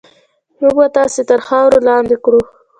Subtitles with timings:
[0.59, 2.41] موږ به تاسې تر خاورو لاندې کړو.